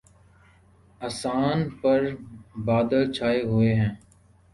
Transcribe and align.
آسان 1.01 1.57
پر 1.81 2.01
بادل 2.65 3.03
چھاۓ 3.15 3.37
ہوۓ 3.49 3.69
ہیں 3.79 3.93